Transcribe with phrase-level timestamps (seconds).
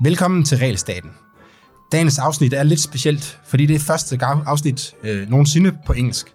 [0.00, 1.10] Velkommen til Realstaten.
[1.92, 6.34] Dagens afsnit er lidt specielt, fordi det er første afsnit øh, nogensinde på engelsk.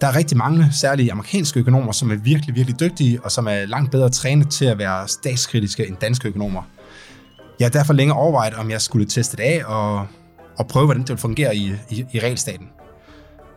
[0.00, 3.66] Der er rigtig mange, særlige amerikanske økonomer, som er virkelig, virkelig dygtige, og som er
[3.66, 6.62] langt bedre trænet til at være statskritiske end danske økonomer.
[7.58, 10.06] Jeg har derfor længe overvejet, om jeg skulle teste det af og,
[10.58, 12.68] og prøve, hvordan det vil fungere i, i, i realstaten.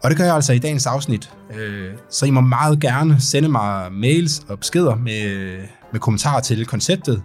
[0.04, 1.32] Og det gør jeg altså i dagens afsnit.
[1.56, 5.58] Øh, så I må meget gerne sende mig mails og beskeder med,
[5.92, 7.24] med kommentarer til konceptet.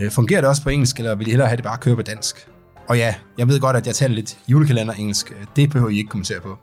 [0.00, 2.02] Øh, fungerer det også på engelsk, eller vil I hellere have det bare køre på
[2.02, 2.48] dansk?
[2.88, 5.30] Og ja, jeg ved godt, at jeg taler lidt julekalender engelsk.
[5.30, 6.58] Øh, det behøver I ikke kommentere på.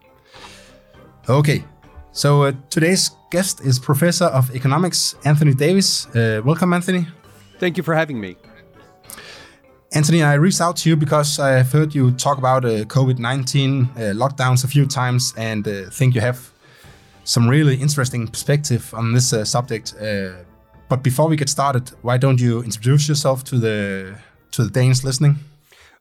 [1.27, 1.61] Okay,
[2.13, 6.07] so uh, today's guest is Professor of Economics, Anthony Davis.
[6.15, 7.03] Uh, welcome, Anthony.
[7.59, 8.48] Thank you for having me.
[9.91, 13.17] Antony, I reached out to you because I have heard you talk about uh, COVID
[13.17, 16.51] 19 uh, lockdowns a few times and uh, think you have
[17.23, 19.95] some really interesting perspective on this uh, subject.
[19.99, 20.43] Uh,
[20.89, 24.15] but before we get started, why don't you introduce yourself to the
[24.51, 25.37] to the Danes listening?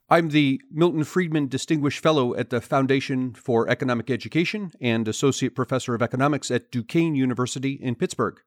[0.07, 5.95] I'm the Milton Friedman Distinguished Fellow at the Foundation for Economic Education and Associate Professor
[5.95, 8.39] of Economics at Duquesne University in Pittsburgh.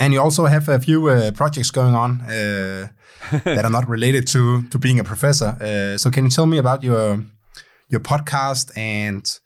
[0.00, 2.88] And you also have a few uh, projects going on uh,
[3.44, 5.56] that are not related to to being a professor.
[5.60, 7.24] Uh, so can you tell me about your
[7.88, 9.40] your podcast and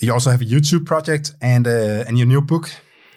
[0.00, 2.70] you also have a YouTube project and uh, and your new book?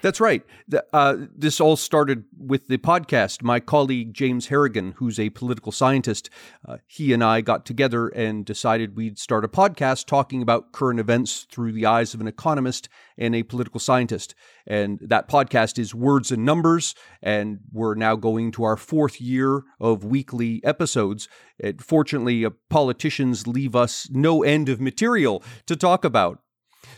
[0.03, 0.43] That's right.
[0.67, 3.41] The, uh, this all started with the podcast.
[3.41, 6.29] My colleague James Harrigan, who's a political scientist,
[6.67, 10.99] uh, he and I got together and decided we'd start a podcast talking about current
[10.99, 14.35] events through the eyes of an economist and a political scientist.
[14.67, 19.63] And that podcast is Words and Numbers, and we're now going to our fourth year
[19.79, 21.29] of weekly episodes.
[21.63, 26.39] And fortunately, uh, politicians leave us no end of material to talk about.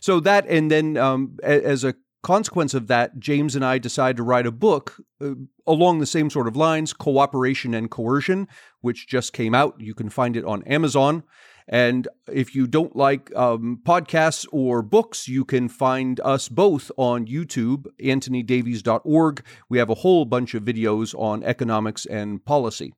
[0.02, 1.94] So that, and then um, as a
[2.26, 5.36] consequence of that, James and I decided to write a book uh,
[5.68, 8.48] along the same sort of lines Cooperation and Coercion,
[8.82, 9.80] which just came out.
[9.80, 11.24] You can find it on Amazon.
[11.68, 17.28] And if you don't like um, podcasts or books, you can find us both on
[17.28, 19.44] YouTube, antonydavies.org.
[19.70, 22.94] We have a whole bunch of videos on economics and policy.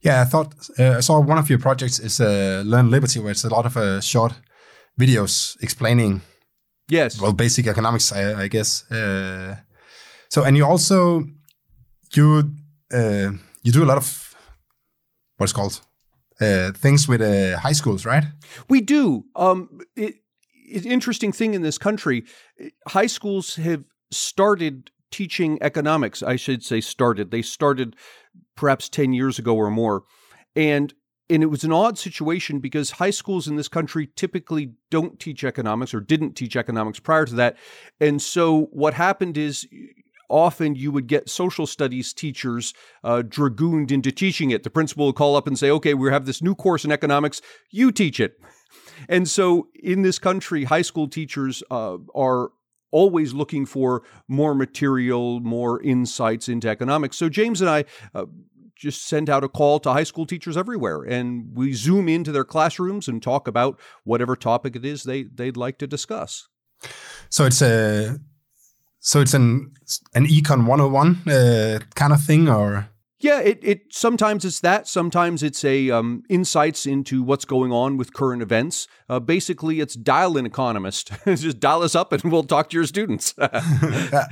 [0.00, 3.32] Yeah, I thought uh, I saw one of your projects is uh, Learn Liberty, where
[3.32, 4.34] it's a lot of uh, short
[4.98, 6.20] videos explaining
[6.90, 7.20] Yes.
[7.20, 8.90] Well, basic economics, I, I guess.
[8.90, 9.56] Uh,
[10.28, 11.24] so, and you also
[12.14, 12.52] you
[12.92, 13.30] uh,
[13.62, 14.34] you do a lot of
[15.36, 15.80] what's called
[16.40, 18.24] uh, things with uh, high schools, right?
[18.68, 19.24] We do.
[19.36, 20.16] Um, it,
[20.52, 22.24] it's interesting thing in this country.
[22.88, 26.22] High schools have started teaching economics.
[26.22, 27.30] I should say started.
[27.30, 27.96] They started
[28.56, 30.02] perhaps ten years ago or more,
[30.56, 30.92] and
[31.30, 35.44] and it was an odd situation because high schools in this country typically don't teach
[35.44, 37.56] economics or didn't teach economics prior to that.
[38.00, 39.66] And so what happened is
[40.28, 42.74] often you would get social studies teachers
[43.04, 44.64] uh, dragooned into teaching it.
[44.64, 47.40] The principal would call up and say, okay, we have this new course in economics,
[47.70, 48.40] you teach it.
[49.08, 52.50] And so in this country, high school teachers uh, are
[52.90, 57.16] always looking for more material, more insights into economics.
[57.16, 58.26] So James and I uh,
[58.80, 61.02] just sent out a call to high school teachers everywhere.
[61.02, 65.56] And we zoom into their classrooms and talk about whatever topic it is they they'd
[65.56, 66.48] like to discuss.
[67.28, 68.18] So it's a
[68.98, 69.74] so it's an
[70.14, 72.88] an econ 101 uh, kind of thing or
[73.20, 74.88] yeah, it, it sometimes it's that.
[74.88, 78.88] Sometimes it's a um, insights into what's going on with current events.
[79.10, 81.12] Uh, basically, it's dial in economist.
[81.26, 83.34] Just dial us up, and we'll talk to your students.
[83.38, 84.24] yeah.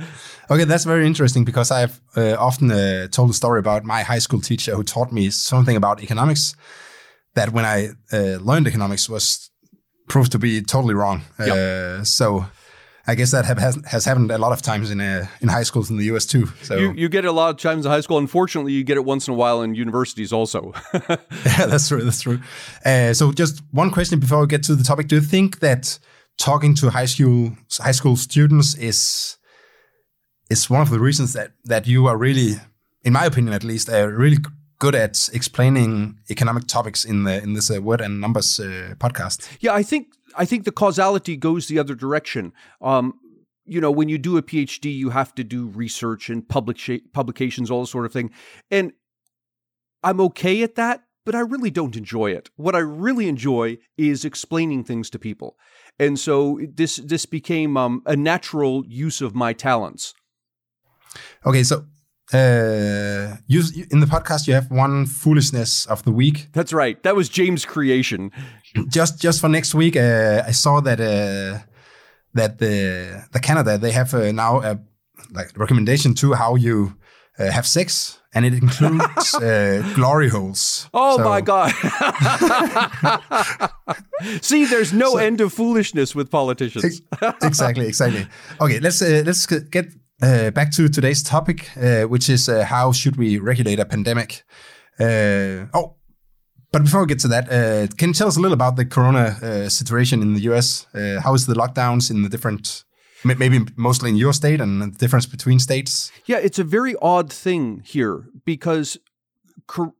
[0.49, 4.19] Okay, that's very interesting because I've uh, often uh, told a story about my high
[4.19, 6.55] school teacher who taught me something about economics
[7.35, 9.51] that when I uh, learned economics was
[10.07, 11.21] proved to be totally wrong.
[11.37, 11.49] Yep.
[11.49, 12.47] Uh, so
[13.09, 15.63] I guess that have, has, has happened a lot of times in uh, in high
[15.63, 16.27] schools in the U.S.
[16.27, 16.45] too.
[16.61, 18.19] So you, you get it a lot of times in high school.
[18.19, 20.73] Unfortunately, you get it once in a while in universities also.
[20.93, 22.03] yeah, that's true.
[22.03, 22.39] That's true.
[22.85, 25.97] Uh, so just one question before we get to the topic: Do you think that
[26.37, 29.37] talking to high school high school students is
[30.51, 32.57] is one of the reasons that that you are really,
[33.03, 34.37] in my opinion at least, uh, really
[34.77, 39.49] good at explaining economic topics in the in this uh, word and numbers uh, podcast?
[39.61, 42.53] Yeah, I think I think the causality goes the other direction.
[42.81, 43.19] Um,
[43.65, 46.99] you know, when you do a PhD, you have to do research and public sh-
[47.13, 48.31] publications, all sort of thing.
[48.71, 48.93] And
[50.03, 52.49] I'm okay at that, but I really don't enjoy it.
[52.55, 55.57] What I really enjoy is explaining things to people.
[55.99, 60.13] And so this this became um, a natural use of my talents.
[61.45, 61.85] Okay, so
[62.33, 66.49] uh, you, in the podcast you have one foolishness of the week.
[66.53, 67.01] That's right.
[67.03, 68.31] That was James' creation.
[68.87, 71.59] just just for next week, uh, I saw that uh,
[72.33, 74.79] that the the Canada they have uh, now a
[75.31, 76.93] like recommendation to how you
[77.39, 80.87] uh, have sex, and it includes uh, glory holes.
[80.93, 81.71] Oh so, my god!
[84.41, 87.01] See, there's no so, end of foolishness with politicians.
[87.41, 88.27] exactly, exactly.
[88.61, 92.91] Okay, let's uh, let's get uh, back to today's topic, uh, which is uh, how
[92.91, 94.43] should we regulate a pandemic?
[94.99, 95.95] Uh, oh,
[96.71, 98.85] but before we get to that, uh, can you tell us a little about the
[98.85, 100.85] corona uh, situation in the US?
[101.23, 102.83] how is the lockdowns in the different,
[103.23, 106.11] maybe mostly in your state, and the difference between states?
[106.25, 108.97] Yeah, it's a very odd thing here because.
[109.67, 109.93] Cor-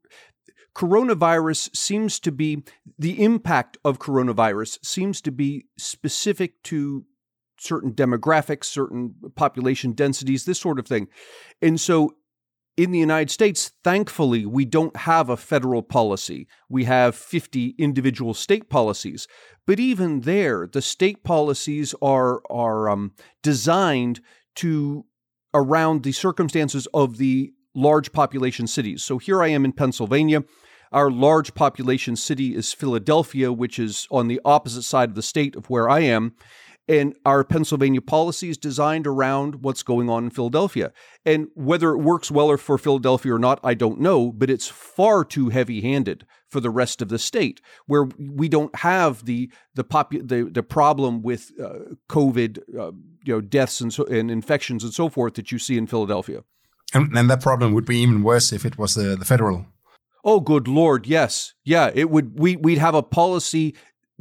[0.74, 2.62] coronavirus seems to be
[2.98, 7.04] the impact of coronavirus seems to be specific to
[7.60, 11.08] certain demographics, certain population densities, this sort of thing.
[11.60, 12.14] And so
[12.76, 16.48] in the United States, thankfully, we don't have a federal policy.
[16.68, 19.28] We have 50 individual state policies.
[19.66, 23.12] But even there, the state policies are, are um,
[23.42, 24.20] designed
[24.56, 25.04] to
[25.52, 29.04] around the circumstances of the large population cities.
[29.04, 30.44] So here I am in Pennsylvania.
[30.92, 35.54] Our large population city is Philadelphia, which is on the opposite side of the state
[35.54, 36.34] of where I am.
[36.90, 40.92] And our Pennsylvania policy is designed around what's going on in Philadelphia.
[41.24, 45.24] And whether it works well for Philadelphia or not, I don't know, but it's far
[45.24, 49.84] too heavy handed for the rest of the state, where we don't have the the
[49.84, 52.90] popu- the, the problem with uh, COVID, uh,
[53.24, 56.42] you know, deaths and, so, and infections and so forth that you see in Philadelphia.
[56.92, 59.66] And, and that problem would be even worse if it was the, the federal.
[60.24, 61.90] Oh, good lord, yes, yeah.
[61.94, 62.38] It would.
[62.38, 63.74] We we'd have a policy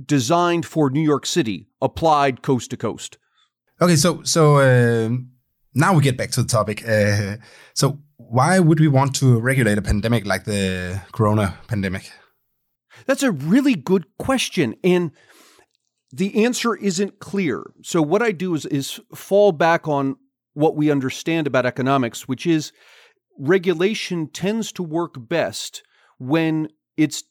[0.06, 3.18] designed for New York City, applied coast to coast.
[3.82, 5.10] Okay, so so uh,
[5.74, 6.88] now we get back to the topic.
[6.88, 7.38] Uh,
[7.74, 12.12] so why would we want to regulate a pandemic like the Corona pandemic?
[13.06, 15.12] That's a really good question, and
[16.12, 17.72] the answer isn't clear.
[17.82, 20.16] So what I do is is fall back on
[20.54, 22.72] what we understand about economics, which is
[23.38, 25.84] regulation tends to work best
[26.18, 26.68] when
[26.98, 27.24] it's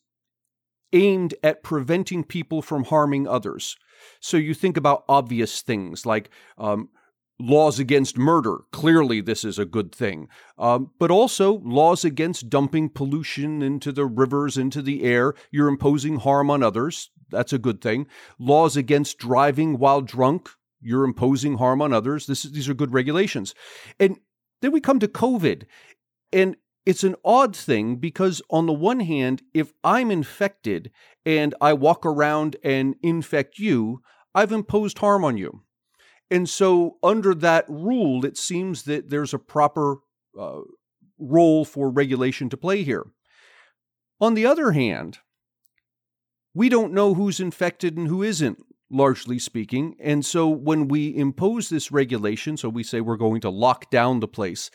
[0.93, 3.77] aimed at preventing people from harming others.
[4.21, 6.89] So you think about obvious things like um,
[7.41, 8.59] laws against murder.
[8.73, 10.29] Clearly, this is a good thing.
[10.59, 15.35] Um, but also laws against dumping pollution into the rivers, into the air.
[15.51, 17.11] You're imposing harm on others.
[17.31, 18.07] That's a good thing.
[18.39, 20.49] Laws against driving while drunk.
[20.81, 22.27] You're imposing harm on others.
[22.27, 23.55] This, these are good regulations.
[23.99, 24.19] And
[24.63, 25.65] then we come to COVID.
[26.33, 26.57] And
[26.89, 30.91] it's an odd thing because, on the one hand, if I'm infected
[31.27, 34.01] and I walk around and infect you,
[34.35, 35.65] I've imposed harm on you.
[36.31, 39.97] And so, under that rule, it seems that there's a proper
[40.41, 40.61] uh,
[41.19, 43.05] role for regulation to play here.
[44.19, 45.19] On the other hand,
[46.55, 49.95] we don't know who's infected and who isn't, largely speaking.
[50.01, 54.21] And so, when we impose this regulation, so we say we're going to lock down
[54.21, 54.71] the place,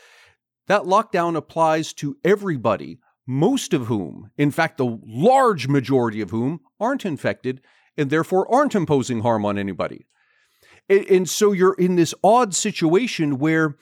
[0.68, 6.62] that lockdown applies to everybody, most of whom, in fact, the large majority of whom,
[6.80, 7.62] aren't infected
[7.98, 10.06] and therefore aren't imposing harm on anybody.
[10.90, 13.76] And, and so you're in this odd situation where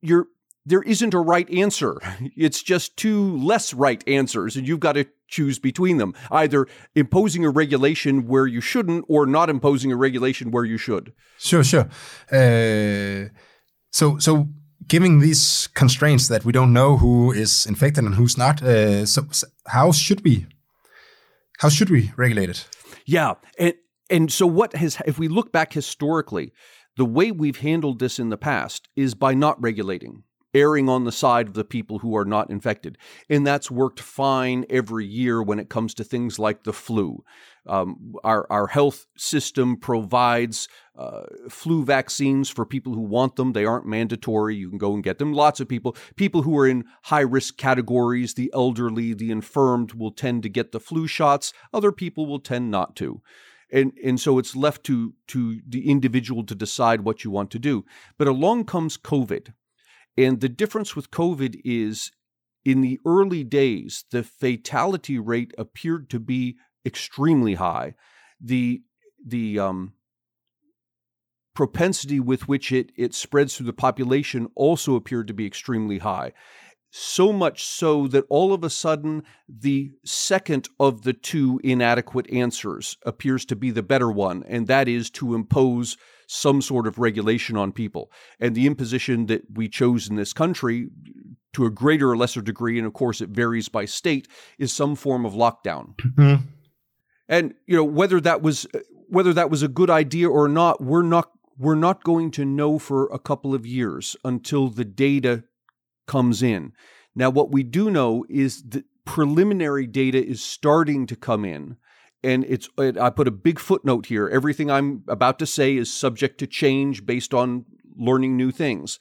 [0.00, 0.26] you're
[0.64, 1.98] there isn't a right answer.
[2.36, 6.14] It's just two less right answers, and you've got to choose between them.
[6.30, 11.12] Either imposing a regulation where you shouldn't, or not imposing a regulation where you should.
[11.38, 11.88] Sure, sure.
[12.30, 13.28] Uh,
[13.90, 14.48] so, so
[14.92, 19.26] giving these constraints that we don't know who is infected and who's not, uh, so,
[19.30, 20.46] so, how should we
[21.60, 22.68] how should we regulate it?
[23.06, 23.74] Yeah, and
[24.10, 26.52] and so what has if we look back historically,
[26.98, 31.12] the way we've handled this in the past is by not regulating erring on the
[31.12, 32.98] side of the people who are not infected.
[33.28, 37.24] And that's worked fine every year when it comes to things like the flu.
[37.66, 43.52] Um, our, our health system provides uh, flu vaccines for people who want them.
[43.52, 44.56] They aren't mandatory.
[44.56, 45.32] You can go and get them.
[45.32, 50.10] Lots of people, people who are in high risk categories, the elderly, the infirmed, will
[50.10, 51.52] tend to get the flu shots.
[51.72, 53.22] Other people will tend not to.
[53.70, 57.58] And, and so it's left to, to the individual to decide what you want to
[57.58, 57.86] do.
[58.18, 59.54] But along comes COVID
[60.16, 62.10] and the difference with COVID is
[62.64, 67.94] in the early days, the fatality rate appeared to be extremely high.
[68.40, 68.82] The
[69.24, 69.92] the um,
[71.54, 76.32] propensity with which it, it spreads through the population also appeared to be extremely high.
[76.90, 82.98] So much so that all of a sudden, the second of the two inadequate answers
[83.06, 87.56] appears to be the better one, and that is to impose some sort of regulation
[87.56, 88.10] on people.
[88.40, 90.88] And the imposition that we chose in this country,
[91.54, 94.94] to a greater or lesser degree, and of course it varies by state, is some
[94.94, 95.94] form of lockdown.
[95.96, 96.44] Mm-hmm.
[97.28, 98.66] And you know whether that was
[99.08, 102.78] whether that was a good idea or not, we're not we're not going to know
[102.78, 105.44] for a couple of years until the data
[106.06, 106.72] comes in.
[107.14, 111.76] Now, what we do know is that preliminary data is starting to come in.
[112.24, 114.28] And it's I put a big footnote here.
[114.28, 117.64] Everything I'm about to say is subject to change based on
[117.96, 118.98] learning new things.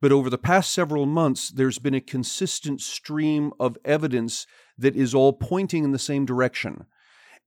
[0.00, 5.14] But over the past several months, there's been a consistent stream of evidence that is
[5.14, 6.86] all pointing in the same direction.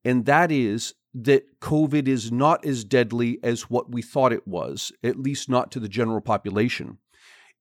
[0.05, 4.91] And that is that COVID is not as deadly as what we thought it was,
[5.03, 7.00] at least not to the general population.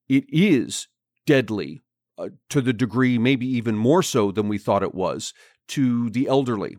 [0.08, 0.88] It is
[1.26, 1.82] deadly
[2.18, 5.32] uh, to the degree, maybe even more so than we thought it was,
[5.68, 6.76] to the elderly.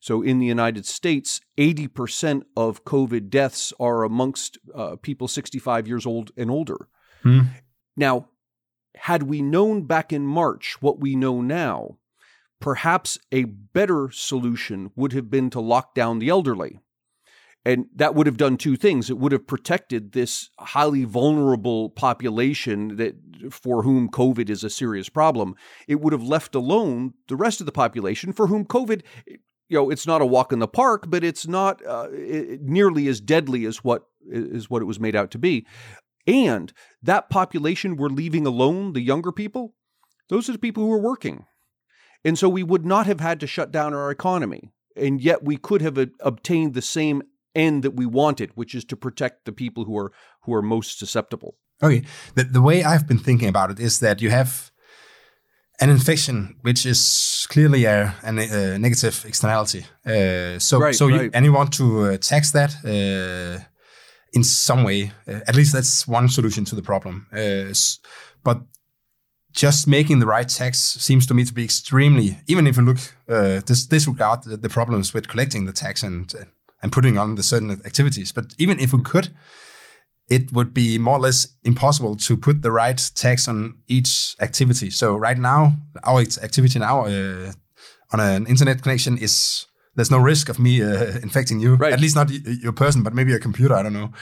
[0.00, 6.06] So in the United States, 80% of COVID deaths are amongst uh, people 65 years
[6.06, 6.88] old and older.
[7.22, 7.40] Hmm.
[7.96, 8.28] Now,
[8.96, 11.98] had we known back in March what we know now,
[12.60, 16.80] perhaps a better solution would have been to lock down the elderly.
[17.62, 19.10] And that would have done two things.
[19.10, 23.16] It would have protected this highly vulnerable population that
[23.50, 25.54] for whom COVID is a serious problem.
[25.86, 29.02] It would have left alone the rest of the population for whom COVID,
[29.70, 32.08] you know, it's not a walk in the park, but it's not uh,
[32.60, 35.64] nearly as deadly as what is what it was made out to be.
[36.26, 36.72] And
[37.02, 39.74] that population we're leaving alone, the younger people,
[40.28, 41.46] those are the people who are working.
[42.24, 44.72] And so we would not have had to shut down our economy.
[44.96, 47.22] And yet we could have obtained the same
[47.54, 50.12] end that we wanted, which is to protect the people who are
[50.42, 51.56] who are most susceptible.
[51.82, 52.02] Okay.
[52.34, 54.69] The, the way I've been thinking about it is that you have
[55.80, 59.86] an infection, which is clearly a, a, a negative externality.
[60.04, 61.22] Uh, so, right, so right.
[61.22, 63.64] You, and you want to uh, tax that uh,
[64.32, 65.12] in some way.
[65.26, 67.26] Uh, at least that's one solution to the problem.
[67.32, 67.72] Uh,
[68.44, 68.62] but
[69.52, 72.98] just making the right tax seems to me to be extremely, even if you look
[73.28, 76.44] uh, dis- disregard the, the, problems with collecting the tax and uh,
[76.82, 78.32] and putting on the certain activities.
[78.32, 79.28] But even if we could,
[80.30, 84.88] it would be more or less impossible to put the right tax on each activity.
[84.88, 87.52] So right now, our activity now uh,
[88.12, 91.74] on an internet connection is there's no risk of me uh, infecting you.
[91.74, 91.92] Right.
[91.92, 93.74] At least not your person, but maybe a computer.
[93.74, 94.12] I don't know.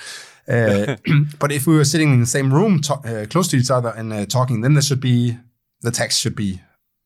[0.48, 0.96] Uh,
[1.38, 3.90] but if we were sitting in the same room, to, uh, close to each other,
[3.90, 5.36] and uh, talking, then there should be
[5.82, 6.60] the tax should be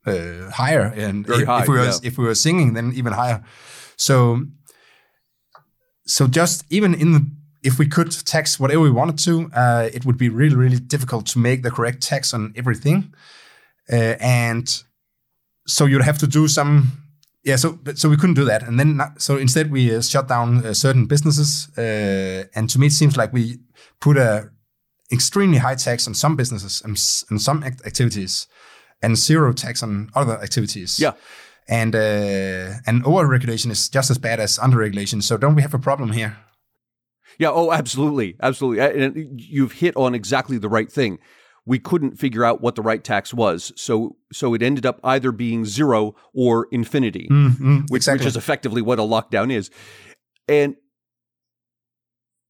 [0.06, 1.98] uh, higher, and if, high, if, we were yeah.
[2.04, 3.42] if we were singing, then even higher.
[3.96, 4.42] So,
[6.06, 7.26] so just even in the
[7.62, 11.26] if we could tax whatever we wanted to, uh, it would be really really difficult
[11.26, 13.14] to make the correct tax on everything,
[13.92, 14.82] uh, and
[15.66, 17.02] so you'd have to do some
[17.44, 20.64] yeah, so so we couldn't do that, and then so instead we uh, shut down
[20.64, 23.58] uh, certain businesses, uh, and to me it seems like we
[24.00, 24.50] put a
[25.10, 26.96] extremely high tax on some businesses and,
[27.30, 28.46] and some act activities,
[29.02, 31.00] and zero tax on other activities.
[31.00, 31.12] Yeah,
[31.68, 35.20] and uh, and over regulation is just as bad as under regulation.
[35.20, 36.36] So don't we have a problem here?
[37.38, 37.50] Yeah.
[37.50, 38.80] Oh, absolutely, absolutely.
[38.80, 41.18] And you've hit on exactly the right thing
[41.64, 43.72] we couldn't figure out what the right tax was.
[43.76, 48.24] So so it ended up either being zero or infinity, mm-hmm, which, exactly.
[48.24, 49.70] which is effectively what a lockdown is.
[50.48, 50.76] And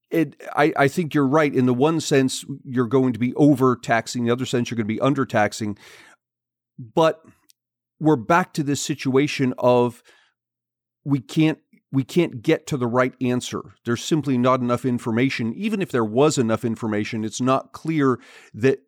[0.09, 1.53] it, I, I think you're right.
[1.53, 4.23] In the one sense, you're going to be overtaxing.
[4.23, 5.77] In the other sense, you're going to be undertaxing.
[6.77, 7.21] But
[7.99, 10.03] we're back to this situation of
[11.03, 11.59] we can't
[11.93, 13.61] we can't get to the right answer.
[13.85, 15.53] There's simply not enough information.
[15.53, 18.19] Even if there was enough information, it's not clear
[18.51, 18.79] that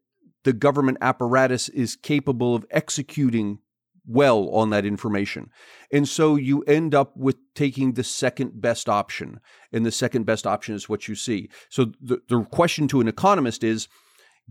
[0.43, 3.59] the government apparatus is capable of executing
[4.07, 5.51] well on that information.
[5.91, 9.39] And so you end up with taking the second best option.
[9.71, 11.49] And the second best option is what you see.
[11.69, 13.87] So the, the question to an economist is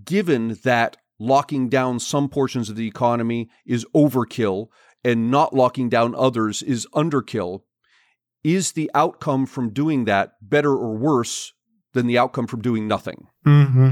[0.04, 4.68] given that locking down some portions of the economy is overkill
[5.04, 7.62] and not locking down others is underkill,
[8.44, 11.52] is the outcome from doing that better or worse
[11.94, 13.26] than the outcome from doing nothing?
[13.46, 13.90] Mm-hmm.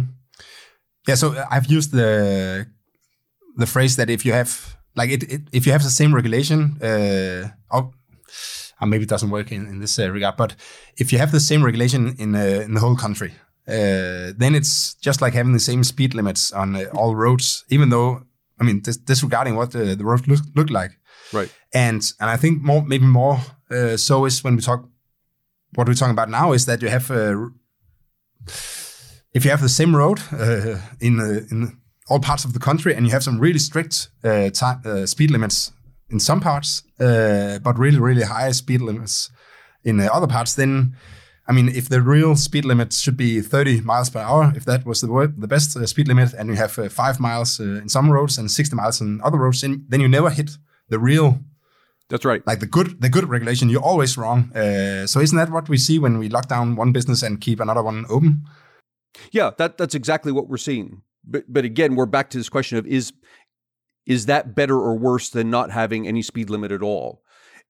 [1.08, 2.66] Yeah, so uh, I've used the
[3.56, 6.78] the phrase that if you have like it, it if you have the same regulation,
[6.82, 7.90] uh, or,
[8.80, 10.54] or maybe it doesn't work in, in this uh, regard, but
[10.96, 13.32] if you have the same regulation in uh, in the whole country,
[13.66, 17.88] uh, then it's just like having the same speed limits on uh, all roads, even
[17.88, 18.22] though
[18.60, 20.92] I mean dis- disregarding what the, the roads look, look like.
[21.32, 21.52] Right.
[21.72, 24.88] And and I think more maybe more uh, so is when we talk
[25.74, 27.10] what we're talking about now is that you have
[29.34, 32.94] if you have the same road uh, in uh, in all parts of the country
[32.94, 35.72] and you have some really strict uh, time, uh, speed limits
[36.10, 39.30] in some parts, uh, but really really high speed limits
[39.84, 40.96] in uh, other parts, then
[41.48, 44.86] I mean, if the real speed limit should be 30 miles per hour, if that
[44.86, 48.38] was the word, the best speed limit, and you have five miles in some roads
[48.38, 50.52] and 60 miles in other roads, then you never hit
[50.92, 51.40] the real
[52.08, 52.46] That's right.
[52.46, 54.52] Like the good, the good regulation, you're always wrong.
[54.54, 57.58] Uh, so isn't that what we see when we lock down one business and keep
[57.58, 58.44] another one open?
[59.30, 61.02] Yeah, that that's exactly what we're seeing.
[61.24, 63.12] But but again, we're back to this question of is
[64.04, 67.22] is that better or worse than not having any speed limit at all?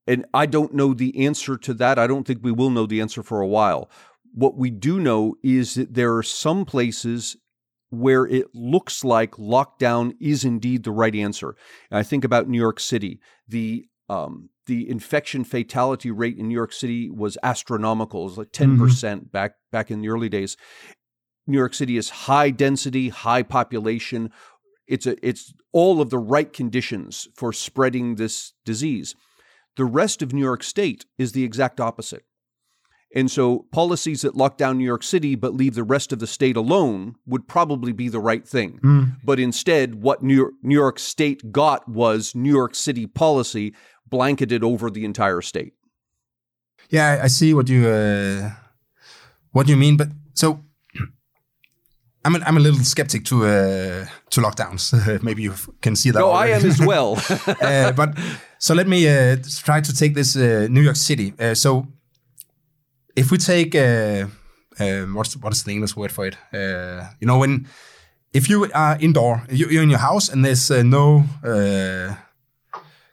[0.07, 1.99] And I don't know the answer to that.
[1.99, 3.89] I don't think we will know the answer for a while.
[4.35, 7.37] What we do know is that there are some places
[7.93, 11.55] where it looks like lockdown is indeed the right answer.
[11.91, 13.21] And I think about New York City.
[13.47, 18.23] The um, the infection fatality rate in New York City was astronomical.
[18.23, 19.19] It was like 10% mm-hmm.
[19.27, 20.57] back back in the early days.
[21.47, 24.31] New York City is high density, high population.
[24.87, 29.15] It's a it's all of the right conditions for spreading this disease.
[29.77, 32.25] The rest of New York State is the exact opposite.
[33.15, 36.27] And so policies that lock down New York City but leave the rest of the
[36.27, 38.81] state alone would probably be the right thing.
[38.83, 39.17] Mm.
[39.23, 43.75] But instead, what New York, New York State got was New York City policy
[44.07, 45.75] blanketed over the entire state.
[46.91, 48.51] Yeah, I see what you uh,
[49.53, 49.97] what you mean.
[49.97, 50.61] But so
[52.25, 55.23] I'm a, I'm a little skeptic to uh, to lockdowns.
[55.23, 56.19] Maybe you can see that.
[56.19, 56.53] No, already.
[56.53, 57.19] I am as well.
[57.47, 58.17] uh, but
[58.59, 61.35] so let me uh, try to take this uh, New York City.
[61.39, 61.87] Uh, so
[63.17, 64.27] if we take uh,
[65.13, 66.37] what's what's the English word for it?
[67.21, 67.67] you know when
[68.33, 71.25] if you are indoor, you're in your house and there's no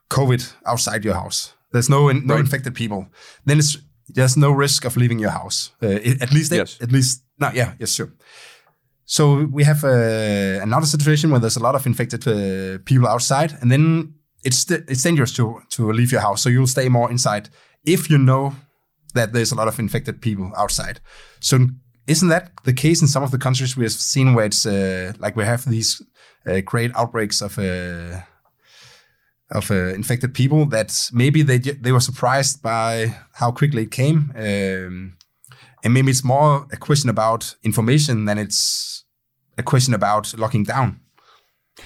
[0.10, 1.54] COVID outside your house.
[1.72, 2.40] There's no no right.
[2.40, 3.08] infected people.
[3.46, 3.78] Then it's
[4.08, 5.72] there's no risk of leaving your house.
[5.82, 6.78] at least yes.
[6.82, 8.12] at least no yeah yes sure.
[9.06, 13.58] So we have uh, another situation where there's a lot of infected uh, people outside,
[13.62, 14.14] and then
[14.44, 16.42] it's it's dangerous to to leave your house.
[16.42, 17.50] So you'll stay more inside
[17.86, 18.54] if you know
[19.14, 21.00] that there's a lot of infected people outside.
[21.40, 21.68] So
[22.08, 25.14] isn't that the case in some of the countries we have seen where it's uh,
[25.20, 26.02] like we have these
[26.48, 28.22] uh, great outbreaks of uh,
[29.52, 34.32] of uh, infected people that maybe they they were surprised by how quickly it came.
[34.36, 35.18] Um,
[35.84, 39.06] and maybe it's more a question about information than it's
[39.58, 41.00] a question about locking down.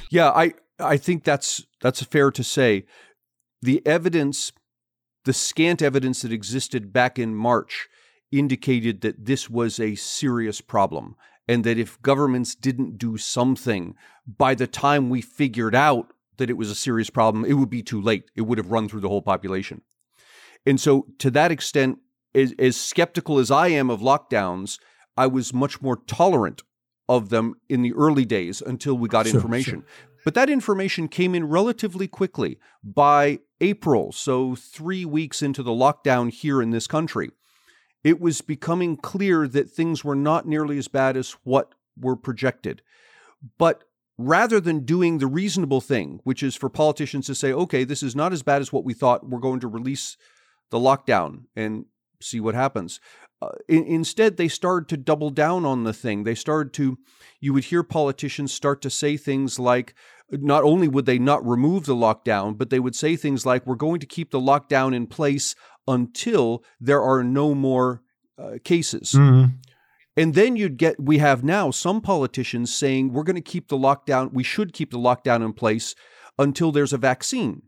[0.10, 2.86] Yeah, I I think that's that's fair to say.
[3.62, 4.52] The evidence,
[5.26, 7.88] the scant evidence that existed back in March
[8.32, 11.16] indicated that this was a serious problem
[11.48, 16.58] and that if governments didn't do something by the time we figured out that it
[16.58, 18.26] was a serious problem, it would be too late.
[18.36, 19.82] It would have run through the whole population.
[20.66, 22.00] And so, to that extent,
[22.34, 24.80] as, as skeptical as I am of lockdowns,
[25.18, 26.64] I was much more tolerant
[27.10, 29.82] of them in the early days until we got sure, information.
[29.82, 30.10] Sure.
[30.24, 36.32] But that information came in relatively quickly by April, so three weeks into the lockdown
[36.32, 37.32] here in this country.
[38.04, 42.82] It was becoming clear that things were not nearly as bad as what were projected.
[43.58, 43.84] But
[44.18, 48.16] rather than doing the reasonable thing, which is for politicians to say, okay, this is
[48.16, 50.18] not as bad as what we thought, we're going to release
[50.70, 51.86] the lockdown and
[52.24, 53.00] see what happens.
[53.42, 56.24] Uh, in, instead, they started to double down on the thing.
[56.24, 56.98] They started to,
[57.42, 59.94] you would hear politicians start to say things like,
[60.32, 63.76] not only would they not remove the lockdown, but they would say things like, we're
[63.76, 65.56] going to keep the lockdown in place
[65.88, 68.02] until there are no more
[68.38, 69.12] uh, cases.
[69.12, 69.56] Mm-hmm.
[70.16, 73.78] And then you'd get, we have now some politicians saying, we're going to keep the
[73.78, 75.96] lockdown, we should keep the lockdown in place
[76.40, 77.64] until there's a vaccine.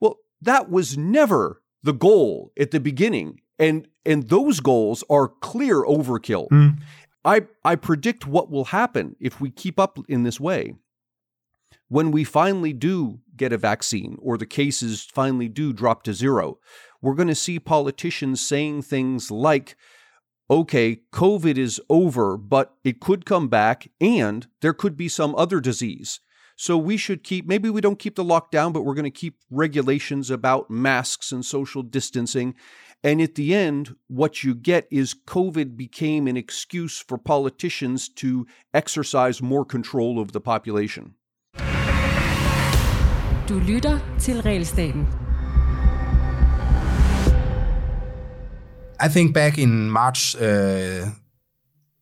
[0.00, 5.82] Well, that was never the goal at the beginning and and those goals are clear
[5.82, 6.48] overkill.
[6.48, 6.78] Mm.
[7.24, 10.74] I I predict what will happen if we keep up in this way.
[11.88, 16.58] When we finally do get a vaccine or the cases finally do drop to zero,
[17.00, 19.76] we're going to see politicians saying things like
[20.48, 25.60] okay, COVID is over, but it could come back and there could be some other
[25.60, 26.20] disease.
[26.56, 29.36] So we should keep, maybe we don't keep the lockdown, but we're going to keep
[29.50, 32.54] regulations about masks and social distancing.
[33.06, 38.48] And at the end, what you get is COVID became an excuse for politicians to
[38.74, 41.14] exercise more control of the population.
[43.48, 45.06] Du lytter til Realstaten.
[48.98, 51.06] I think back in March, uh,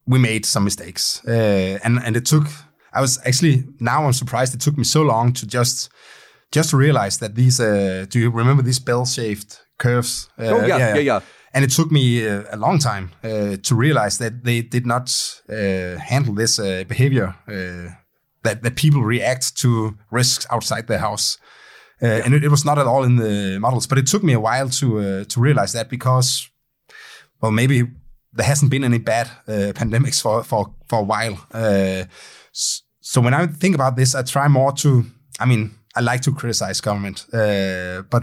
[0.06, 2.46] we made some mistakes, uh, and and it took.
[2.94, 5.90] I was actually now I'm surprised it took me so long to just
[6.54, 7.60] just realize that these.
[7.60, 10.28] Uh, do you remember these bell-shaped curves.
[10.38, 11.20] Uh, oh yeah, yeah, yeah, yeah.
[11.52, 15.08] And it took me uh, a long time uh, to realize that they did not
[15.48, 16.58] handle this
[16.88, 17.34] behavior
[18.44, 21.38] that that people react to risks outside their house.
[22.02, 22.22] Uh, yeah.
[22.24, 23.86] and it, it, was not at all in the models.
[23.86, 26.50] But it took me a while to uh, to realize that because,
[27.40, 27.84] well, maybe
[28.32, 31.36] there hasn't been any bad uh, pandemics for for for a while.
[33.00, 35.04] so when I think about this, I try more to.
[35.40, 38.22] I mean, I like to criticize government, but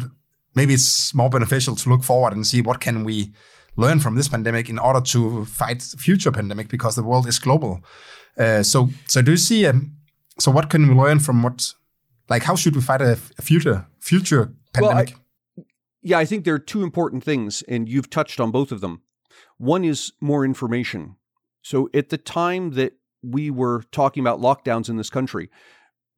[0.55, 3.31] maybe it's more beneficial to look forward and see what can we
[3.75, 7.81] learn from this pandemic in order to fight future pandemic because the world is global.
[8.37, 9.65] Uh, so, so do you see?
[9.65, 9.95] Um,
[10.39, 11.73] so, what can we learn from what?
[12.29, 15.15] Like, how should we fight a, a future future pandemic?
[15.57, 15.63] Well, I,
[16.01, 19.01] yeah, I think there are two important things, and you've touched on both of them.
[19.57, 21.17] One is more information.
[21.61, 25.49] So, at the time that we were talking about lockdowns in this country,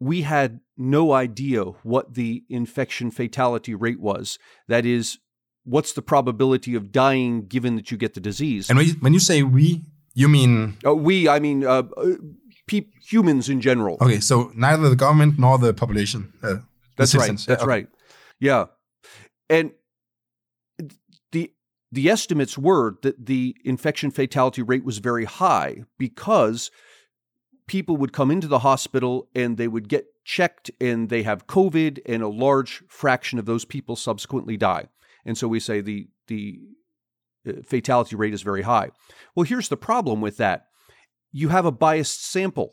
[0.04, 4.38] we had no idea what the infection fatality rate was.
[4.68, 5.18] That is,
[5.64, 8.70] what's the probability of dying given that you get the disease?
[8.70, 9.82] And when you say we,
[10.14, 11.30] you mean uh, we?
[11.30, 12.16] I mean uh, uh,
[12.68, 13.98] pe- humans in general.
[14.02, 16.34] Okay, so neither the government nor the population.
[16.44, 16.56] Uh,
[16.98, 17.30] That's right.
[17.30, 17.88] That's yeah, right.
[18.40, 18.66] Yeah,
[19.50, 19.72] and
[21.32, 21.52] the
[21.92, 26.70] the estimates were that the infection fatality rate was very high because
[27.68, 32.00] people would come into the hospital and they would get checked and they have COVID,
[32.06, 34.88] and a large fraction of those people subsequently die.
[35.26, 36.60] And so we say the the
[37.48, 38.92] uh, fatality rate is very high.
[39.36, 40.68] Well, here's the problem with that.
[41.32, 42.72] You have a biased sample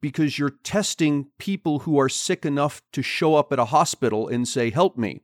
[0.00, 4.48] because you're testing people who are sick enough to show up at a hospital and
[4.48, 5.22] say, "Help me."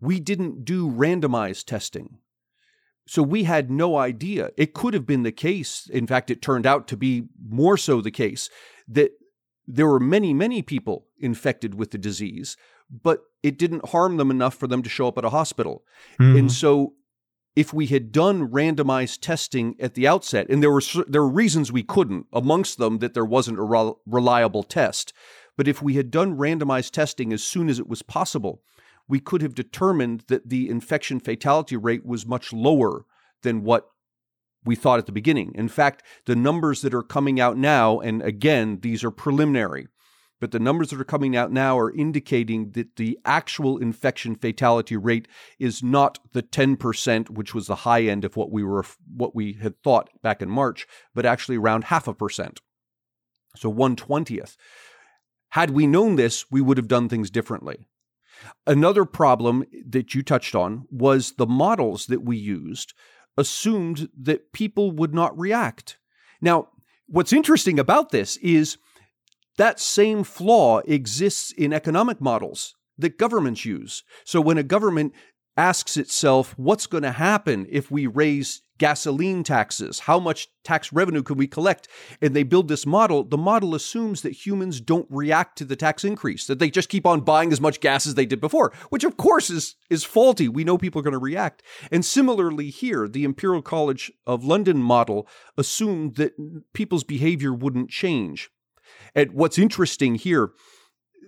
[0.00, 2.18] We didn't do randomized testing.
[3.06, 4.50] So we had no idea.
[4.56, 5.88] It could have been the case.
[5.92, 8.48] In fact, it turned out to be more so the case
[8.88, 9.12] that
[9.66, 12.56] there were many, many people infected with the disease,
[12.90, 15.84] but it didn't harm them enough for them to show up at a hospital.
[16.20, 16.36] Mm-hmm.
[16.36, 16.94] And so
[17.54, 21.70] if we had done randomized testing at the outset, and there were there were reasons
[21.70, 25.12] we couldn't, amongst them that there wasn't a re- reliable test.
[25.56, 28.62] But if we had done randomized testing as soon as it was possible,
[29.08, 33.04] we could have determined that the infection fatality rate was much lower
[33.42, 33.88] than what
[34.64, 35.52] we thought at the beginning.
[35.54, 39.88] In fact, the numbers that are coming out now, and again, these are preliminary,
[40.40, 44.96] but the numbers that are coming out now are indicating that the actual infection fatality
[44.96, 48.84] rate is not the 10%, which was the high end of what we were
[49.14, 52.60] what we had thought back in March, but actually around half a percent.
[53.56, 54.56] So 120th.
[55.50, 57.86] Had we known this, we would have done things differently.
[58.66, 62.94] Another problem that you touched on was the models that we used
[63.36, 65.98] assumed that people would not react.
[66.40, 66.68] Now,
[67.06, 68.78] what's interesting about this is
[69.58, 74.02] that same flaw exists in economic models that governments use.
[74.24, 75.14] So when a government
[75.56, 80.00] asks itself, what's going to happen if we raise gasoline taxes?
[80.00, 81.86] How much tax revenue can we collect?
[82.20, 83.22] And they build this model.
[83.22, 87.06] The model assumes that humans don't react to the tax increase, that they just keep
[87.06, 90.48] on buying as much gas as they did before, which of course is, is faulty.
[90.48, 91.62] We know people are going to react.
[91.92, 96.32] And similarly here, the Imperial College of London model assumed that
[96.72, 98.50] people's behavior wouldn't change.
[99.14, 100.50] And what's interesting here,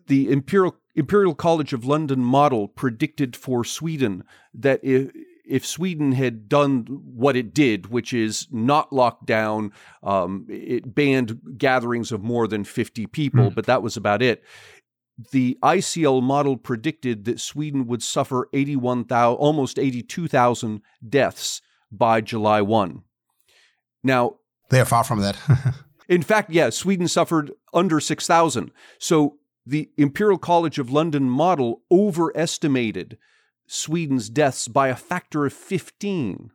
[0.09, 5.13] the Imperial Imperial College of London model predicted for Sweden that if,
[5.47, 11.39] if Sweden had done what it did, which is not locked down, um, it banned
[11.59, 13.55] gatherings of more than 50 people, mm.
[13.55, 14.43] but that was about it.
[15.31, 21.61] The ICL model predicted that Sweden would suffer 81,000, almost 82,000 deaths
[21.93, 23.03] by July 1.
[24.03, 24.37] Now,
[24.71, 25.37] they are far from that.
[26.09, 28.73] in fact, yeah, Sweden suffered under 6,000.
[28.99, 33.19] So the Imperial College of London model overestimated
[33.67, 36.51] Sweden's deaths by a factor of 15.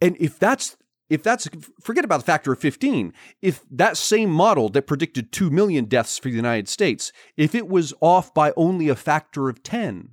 [0.00, 0.76] And if that's
[1.12, 1.46] if that's
[1.78, 3.12] forget about the factor of 15
[3.42, 7.68] if that same model that predicted 2 million deaths for the united states if it
[7.68, 10.10] was off by only a factor of 10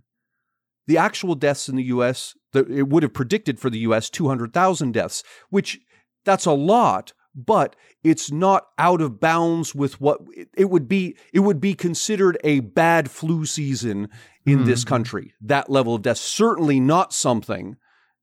[0.88, 5.24] the actual deaths in the us it would have predicted for the us 200000 deaths
[5.50, 5.80] which
[6.26, 7.14] that's a lot
[7.46, 10.20] but it's not out of bounds with what
[10.56, 14.10] it would be it would be considered a bad flu season
[14.46, 17.76] in mm this country that level of death certainly not something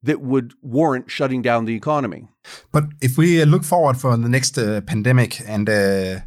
[0.03, 2.29] that would warrant shutting down the economy
[2.73, 6.21] but if we look forward for the next uh, pandemic and uh,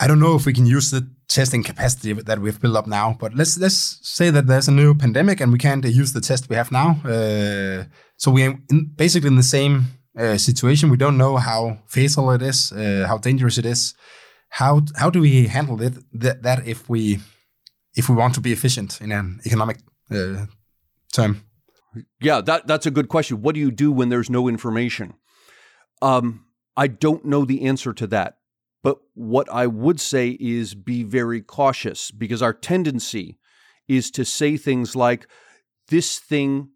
[0.00, 3.16] I don't know if we can use the testing capacity that we've built up now,
[3.20, 6.48] but let's let's say that there's a new pandemic and we can't use the test
[6.48, 6.98] we have now.
[7.04, 7.84] Uh,
[8.16, 9.84] so we're in, basically in the same
[10.18, 10.90] uh, situation.
[10.90, 13.94] We don't know how fatal it is, uh, how dangerous it is.
[14.48, 17.20] How how do we handle it that, that if we
[17.94, 19.78] if we want to be efficient in an economic
[20.10, 20.46] uh,
[21.12, 21.44] term?
[22.20, 23.42] Yeah, that that's a good question.
[23.42, 25.14] What do you do when there's no information?
[26.02, 26.46] Um,
[26.76, 28.36] I don't know the answer to that.
[28.82, 33.38] But what I would say is be very cautious because our tendency
[33.88, 35.26] is to say things like,
[35.88, 36.70] this thing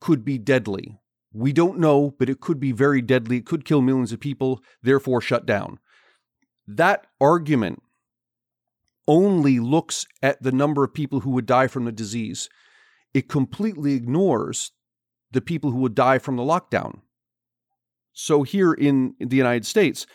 [0.00, 0.98] could be deadly
[1.32, 3.38] we don't know, but it could be very deadly.
[3.38, 5.78] It could kill millions of people, therefore shut down.
[6.66, 7.82] That argument
[9.06, 12.48] only looks at the number of people who would die from the disease.
[13.14, 14.72] It completely ignores
[15.30, 17.00] the people who would die from the lockdown.
[18.12, 20.06] So here in, the United States,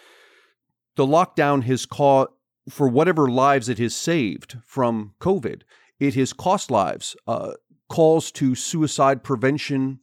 [0.96, 2.30] the lockdown has caused,
[2.70, 5.62] for whatever lives it has saved from COVID,
[6.00, 7.16] it has cost lives.
[7.28, 7.54] Uh,
[7.90, 10.00] calls to suicide prevention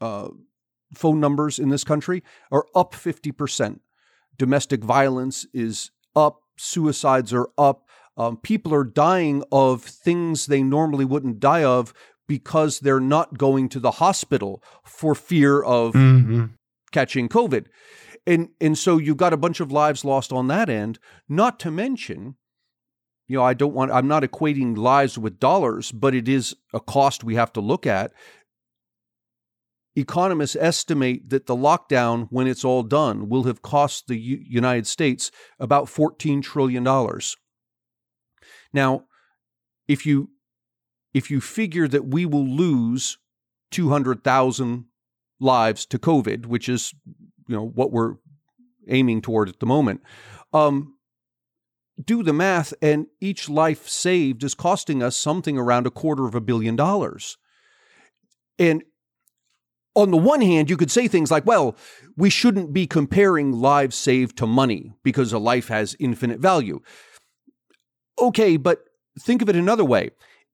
[0.00, 0.28] uh,
[0.96, 3.80] phone numbers in this country are up 50%.
[4.36, 7.88] Domestic violence is up, suicides are up.
[8.16, 11.92] Um, people are dying of things they normally wouldn't die of
[12.26, 16.46] because they're not going to the hospital for fear of mm-hmm.
[16.92, 17.66] catching COVID.
[18.26, 21.70] And, and so you've got a bunch of lives lost on that end, not to
[21.70, 22.36] mention
[23.28, 26.80] you know, I don't want, I'm not equating lives with dollars, but it is a
[26.80, 28.12] cost we have to look at.
[29.96, 34.86] Economists estimate that the lockdown, when it's all done, will have cost the U- United
[34.86, 36.84] States about $14 trillion.
[38.72, 39.04] Now,
[39.88, 40.30] if you
[41.14, 43.16] if you figure that we will lose
[43.70, 44.84] 200,000
[45.40, 46.92] lives to COVID, which is
[47.48, 48.16] you know what we're
[48.88, 50.02] aiming toward at the moment,
[50.52, 50.96] um,
[52.04, 56.34] do the math, and each life saved is costing us something around a quarter of
[56.34, 57.38] a billion dollars.
[58.58, 58.82] And
[59.96, 61.74] on the one hand, you could say things like, well,
[62.16, 66.80] we shouldn't be comparing lives saved to money because a life has infinite value.
[68.20, 68.84] Okay, but
[69.18, 70.10] think of it another way.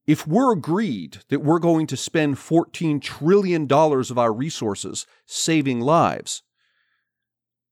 [0.06, 6.42] If we're agreed that we're going to spend $14 trillion of our resources saving lives,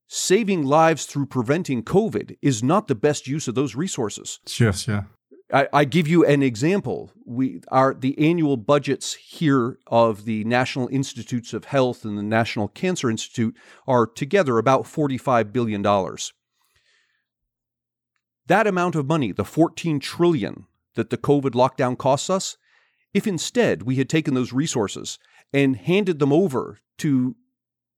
[0.07, 4.39] saving lives through preventing COVID is not the best use of those resources.
[4.59, 5.07] Yes, sure.
[5.53, 7.11] I, I, give you an example.
[7.25, 12.67] We are the annual budgets here of the National Institutes of Health and the National
[12.67, 13.55] Cancer Institute
[13.87, 15.83] are together about $45 billion.
[18.47, 22.57] That amount of money, the 14 trillion that the COVID lockdown costs us,
[23.13, 25.19] if instead we had taken those resources
[25.53, 27.35] and handed them over to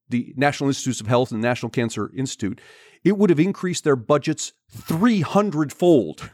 [0.09, 2.59] the National Institutes of Health and the National Cancer Institute,
[3.03, 6.29] it would have increased their budgets 300 fold.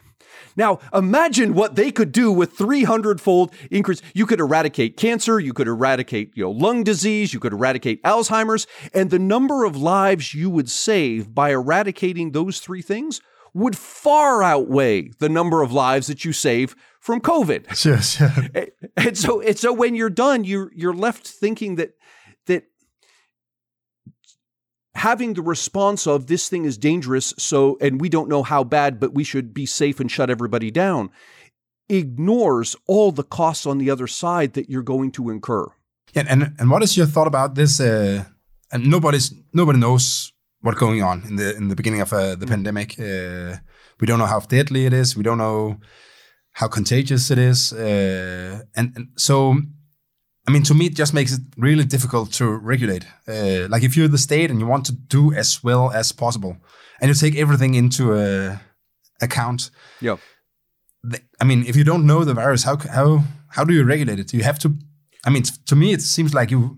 [0.56, 4.02] Now, imagine what they could do with 300 fold increase.
[4.14, 8.68] You could eradicate cancer, you could eradicate, you know, lung disease, you could eradicate Alzheimer's,
[8.94, 13.22] and the number of lives you would save by eradicating those three things
[13.54, 17.66] would far outweigh the number of lives that you save from COVID.
[17.86, 18.66] Yes, yeah.
[18.98, 21.96] And so, and so when you're done, you're you're left thinking that
[25.00, 29.00] having the response of this thing is dangerous, so and we don't know how bad,
[29.00, 31.10] but we should be safe and shut everybody down,
[31.88, 35.66] ignores all the costs on the other side that you're going to incur.
[36.14, 37.80] Yeah, and and what is your thought about this?
[37.80, 38.26] Uh,
[38.72, 42.46] and nobody's nobody knows what's going on in the in the beginning of uh, the
[42.46, 42.50] mm.
[42.50, 43.00] pandemic.
[43.00, 43.58] Uh,
[44.00, 45.16] we don't know how deadly it is.
[45.16, 45.78] We don't know
[46.52, 49.56] how contagious it is, uh, and, and so
[50.50, 53.06] I mean, to me, it just makes it really difficult to regulate.
[53.28, 56.58] Uh, like if you're the state and you want to do as well as possible,
[57.00, 58.58] and you take everything into uh,
[59.22, 59.70] account.
[60.02, 60.18] Yeah.
[61.40, 64.34] I mean, if you don't know the virus, how how how do you regulate it?
[64.34, 64.74] You have to.
[65.24, 66.78] I mean, to me, it seems like you.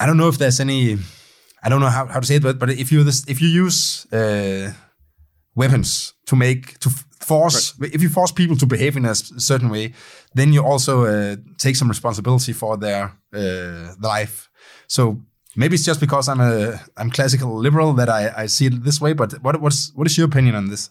[0.00, 0.96] I don't know if there's any.
[1.62, 3.48] I don't know how, how to say it, but but if you this if you
[3.48, 4.72] use uh,
[5.54, 6.90] weapons to make to
[7.24, 7.94] force right.
[7.94, 9.92] if you force people to behave in a certain way,
[10.34, 14.48] then you also uh, take some responsibility for their uh, life.
[14.86, 15.22] So
[15.56, 19.00] maybe it's just because I'm a I'm classical liberal that I, I see it this
[19.00, 19.14] way.
[19.14, 20.90] But what what's what is your opinion on this?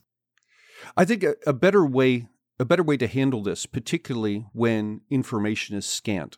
[0.96, 2.28] I think a, a better way
[2.60, 6.38] a better way to handle this, particularly when information is scant,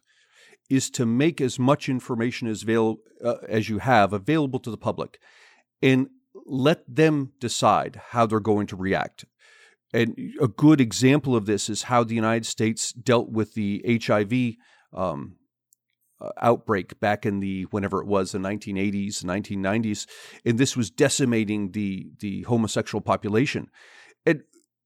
[0.69, 4.77] is to make as much information as avail- uh, as you have available to the
[4.77, 5.19] public,
[5.81, 6.07] and
[6.45, 9.25] let them decide how they're going to react.
[9.93, 14.55] And a good example of this is how the United States dealt with the HIV
[14.93, 15.37] um,
[16.19, 20.07] uh, outbreak back in the whenever it was the 1980s, 1990s,
[20.45, 23.69] and this was decimating the the homosexual population.
[24.25, 24.43] And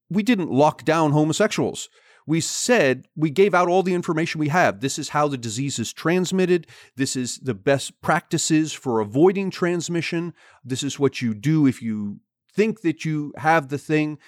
[0.08, 1.88] we didn't lock down homosexuals.
[2.26, 4.80] We said we gave out all the information we have.
[4.80, 6.66] This is how the disease is transmitted.
[6.96, 10.34] This is the best practices for avoiding transmission.
[10.64, 12.20] This is what you do if you
[12.54, 14.18] think that you have the thing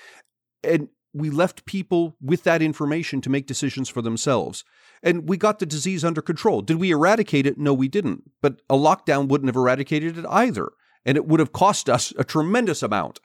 [0.64, 4.64] and we left people with that information to make decisions for themselves.
[5.03, 6.62] And we got the disease under control.
[6.62, 7.59] Did we eradicate it?
[7.59, 8.31] No, we didn't.
[8.40, 10.72] But a lockdown wouldn't have eradicated it either.
[11.05, 13.20] And it would have cost us a tremendous amount.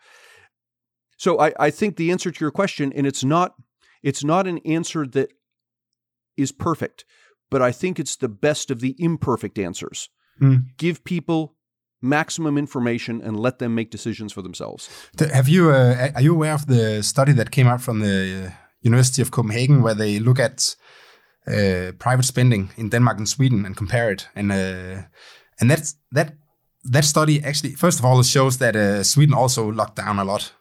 [1.17, 3.56] So I, I think the answer to your question, and it's not
[4.04, 5.32] it's not an answer that
[6.36, 7.04] is perfect,
[7.50, 10.10] but I think it's the best of the imperfect answers.
[10.39, 10.65] Mm.
[10.78, 11.57] Give people
[12.02, 14.90] maximum information and let them make decisions for themselves.
[15.34, 18.52] Have you uh, are you aware of the study that came out from the uh,
[18.82, 20.76] University of Copenhagen where they look at
[21.48, 25.04] uh, private spending in Denmark and Sweden and compare it and uh,
[25.60, 26.34] and that's that
[26.84, 30.24] that study actually first of all it shows that uh, Sweden also locked down a
[30.24, 30.54] lot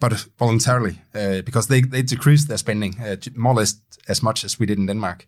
[0.00, 2.94] but voluntarily uh, because they they decreased their spending
[3.34, 5.26] more or less as much as we did in Denmark.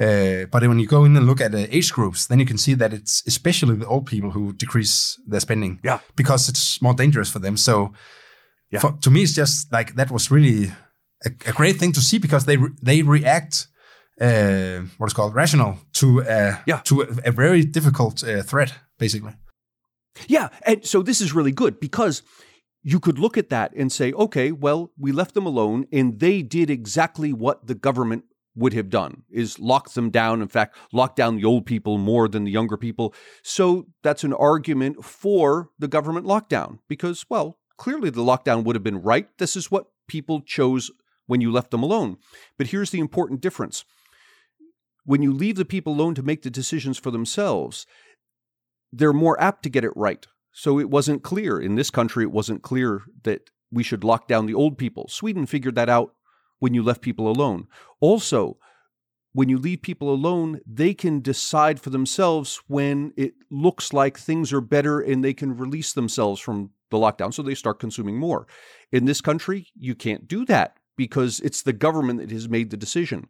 [0.00, 2.58] Uh, but when you go in and look at the age groups, then you can
[2.58, 5.80] see that it's especially the old people who decrease their spending.
[5.82, 5.98] Yeah.
[6.14, 7.56] Because it's more dangerous for them.
[7.56, 7.92] So
[8.70, 8.80] yeah.
[8.80, 10.72] For, to me, it's just like that was really
[11.24, 13.66] a, a great thing to see because they re, they react
[14.20, 16.80] uh, what is called rational to uh, yeah.
[16.84, 19.32] to a, a very difficult uh, threat, basically.
[20.26, 22.22] Yeah, and so this is really good because
[22.82, 26.42] you could look at that and say, okay, well, we left them alone, and they
[26.42, 28.24] did exactly what the government
[28.58, 32.28] would have done is lock them down in fact lock down the old people more
[32.28, 33.14] than the younger people.
[33.42, 38.82] So that's an argument for the government lockdown because well clearly the lockdown would have
[38.82, 39.28] been right.
[39.38, 40.90] This is what people chose
[41.26, 42.16] when you left them alone.
[42.56, 43.84] But here's the important difference.
[45.04, 47.86] When you leave the people alone to make the decisions for themselves
[48.92, 50.26] they're more apt to get it right.
[50.52, 51.60] So it wasn't clear.
[51.60, 55.06] In this country it wasn't clear that we should lock down the old people.
[55.08, 56.14] Sweden figured that out
[56.58, 57.66] when you left people alone.
[58.00, 58.58] Also,
[59.32, 64.52] when you leave people alone, they can decide for themselves when it looks like things
[64.52, 67.32] are better and they can release themselves from the lockdown.
[67.32, 68.46] So they start consuming more.
[68.90, 72.76] In this country, you can't do that because it's the government that has made the
[72.76, 73.28] decision.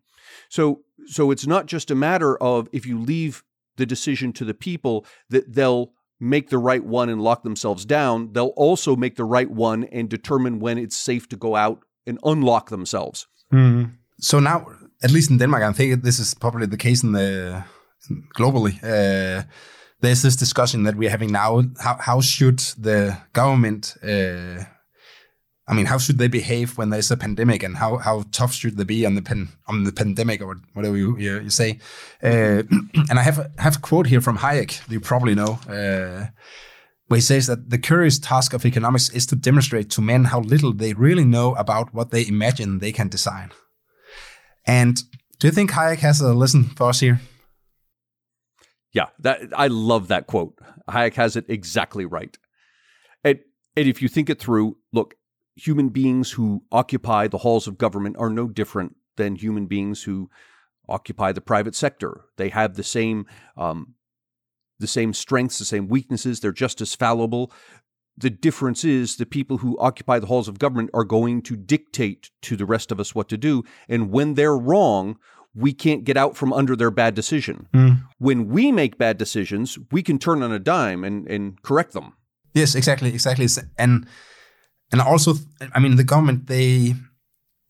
[0.48, 3.42] So, so it's not just a matter of if you leave
[3.76, 8.32] the decision to the people that they'll make the right one and lock themselves down,
[8.32, 12.18] they'll also make the right one and determine when it's safe to go out and
[12.24, 13.26] unlock themselves.
[13.52, 13.92] Mm.
[14.20, 14.66] So now,
[15.02, 17.64] at least in Denmark, I think this is probably the case in the
[18.36, 18.82] globally.
[18.82, 19.44] Uh,
[20.00, 21.62] there's this discussion that we're having now.
[21.80, 23.96] How how should the government?
[24.02, 24.64] Uh,
[25.70, 28.76] I mean, how should they behave when there's a pandemic, and how how tough should
[28.76, 31.78] they be on the pen on the pandemic or whatever you you, you say?
[32.22, 32.62] Uh,
[33.10, 34.88] and I have a, have a quote here from Hayek.
[34.88, 35.58] You probably know.
[35.68, 36.26] Uh,
[37.08, 40.40] where he says that the curious task of economics is to demonstrate to men how
[40.40, 43.50] little they really know about what they imagine they can design.
[44.66, 45.02] And
[45.38, 47.20] do you think Hayek has a lesson for us here?
[48.92, 50.58] Yeah, that I love that quote.
[50.88, 52.36] Hayek has it exactly right.
[53.24, 53.40] And,
[53.76, 55.14] and if you think it through, look,
[55.56, 60.30] human beings who occupy the halls of government are no different than human beings who
[60.88, 62.22] occupy the private sector.
[62.36, 63.94] They have the same um,
[64.78, 66.40] the same strengths, the same weaknesses.
[66.40, 67.52] They're just as fallible.
[68.16, 72.30] The difference is the people who occupy the halls of government are going to dictate
[72.42, 73.62] to the rest of us what to do.
[73.88, 75.18] And when they're wrong,
[75.54, 77.68] we can't get out from under their bad decision.
[77.72, 78.02] Mm.
[78.18, 82.14] When we make bad decisions, we can turn on a dime and, and correct them.
[82.54, 83.46] Yes, exactly, exactly.
[83.76, 84.06] And
[84.90, 85.34] and also,
[85.74, 86.94] I mean, the government they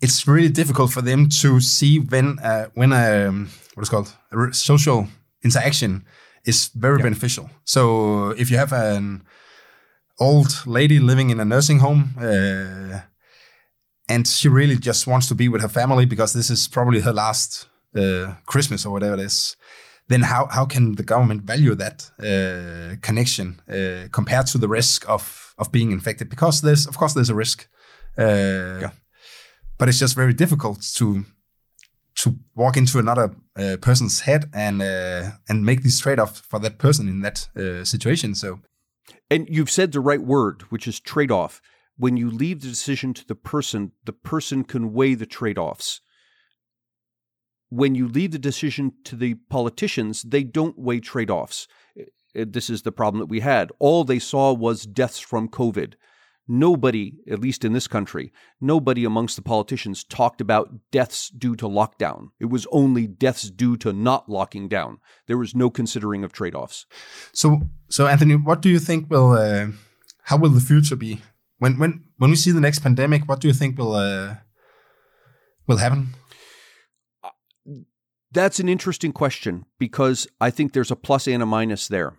[0.00, 4.14] it's really difficult for them to see when uh, when a um, what is called
[4.32, 5.08] a social
[5.44, 6.04] interaction
[6.48, 7.50] is very beneficial.
[7.64, 9.22] So if you have an
[10.18, 13.00] old lady living in a nursing home, uh,
[14.08, 17.12] and she really just wants to be with her family because this is probably her
[17.12, 19.56] last uh, Christmas or whatever it is,
[20.08, 25.08] then how, how can the government value that uh, connection uh, compared to the risk
[25.08, 26.30] of, of being infected?
[26.30, 27.68] Because there's, of course, there's a risk.
[28.16, 28.90] Uh, yeah.
[29.76, 31.24] But it's just very difficult to
[32.18, 36.58] to walk into another uh, person's head and uh, and make these trade off for
[36.58, 38.34] that person in that uh, situation.
[38.34, 38.60] So,
[39.30, 41.60] and you've said the right word, which is trade off.
[41.96, 46.00] When you leave the decision to the person, the person can weigh the trade offs.
[47.70, 51.68] When you leave the decision to the politicians, they don't weigh trade offs.
[52.34, 53.70] This is the problem that we had.
[53.78, 55.94] All they saw was deaths from COVID.
[56.48, 61.68] Nobody, at least in this country, nobody amongst the politicians talked about deaths due to
[61.68, 62.30] lockdown.
[62.40, 64.98] It was only deaths due to not locking down.
[65.26, 66.86] There was no considering of trade-offs.
[67.34, 69.66] So, so Antony, what do you think will, uh,
[70.22, 71.20] how will the future be
[71.58, 73.28] when when when we see the next pandemic?
[73.28, 74.36] What do you think will uh,
[75.66, 76.14] will happen?
[78.30, 82.14] That's an interesting question because I think there's a plus and a minus there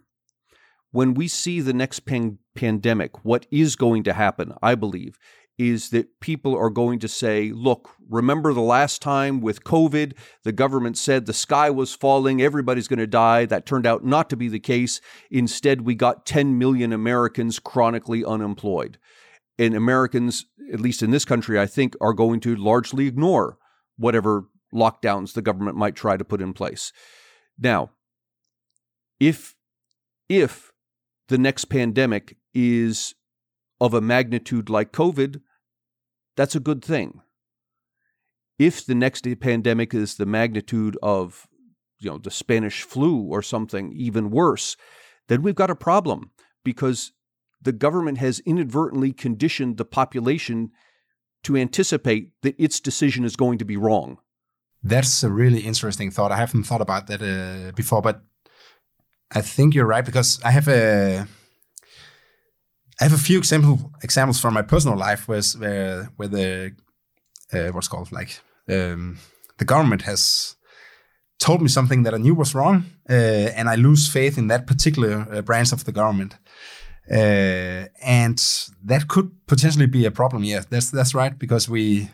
[0.92, 5.18] when we see the next pan- pandemic, what is going to happen, I believe,
[5.58, 10.14] is that people are going to say, look, remember the last time with COVID,
[10.44, 13.46] the government said the sky was falling, everybody's going to die.
[13.46, 15.02] That turned out not to be the case.
[15.30, 18.98] Instead, we got 10 million Americans chronically unemployed.
[19.58, 23.58] And Americans, at least in this country, I think, are going to largely ignore
[23.98, 26.94] whatever lockdowns the government might try to put in place.
[27.58, 27.90] Now,
[29.20, 29.56] if
[30.30, 30.69] if
[31.30, 33.16] the next pandemic is
[33.80, 35.42] of a magnitude like COVID,
[36.36, 37.22] that's a good thing.
[38.58, 41.48] If the next pandemic is the magnitude of
[42.00, 44.76] you know the Spanish flu or something even worse,
[45.28, 46.32] then we've got a problem
[46.66, 47.14] because
[47.62, 50.72] the government has inadvertently conditioned the population
[51.44, 54.18] to anticipate that its decision is going to be wrong.
[54.82, 56.32] That's a really interesting thought.
[56.32, 58.24] I haven't thought about that uh, before, but
[59.32, 61.28] I think you're right because I have a
[63.00, 66.76] I have a few example examples from my personal life where where, where the
[67.54, 69.18] uh, what's called like um,
[69.58, 70.56] the government has
[71.40, 73.14] told me something that I knew was wrong, uh,
[73.56, 76.36] and I lose faith in that particular uh, branch of the government.
[77.10, 78.38] Uh, and
[78.84, 80.44] that could potentially be a problem.
[80.44, 82.10] Yeah, that's that's right because we